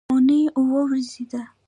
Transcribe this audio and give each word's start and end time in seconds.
اونۍ 0.09 0.43
اووه 0.57 0.79
ورځې 0.87 1.23
ده 1.31 1.41